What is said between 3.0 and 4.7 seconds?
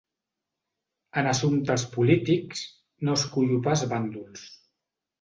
no escullo pas bàndols.